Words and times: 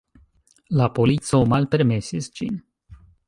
La 0.79 0.87
polico 0.99 1.43
malpermesis 1.53 2.31
ĝin. 2.39 2.59